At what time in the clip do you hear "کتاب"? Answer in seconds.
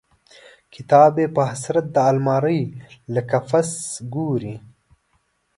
0.73-1.13